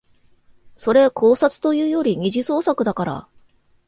[0.77, 3.27] それ考察というより二次創作だから